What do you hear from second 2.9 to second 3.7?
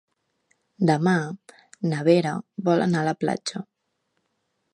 a la platja.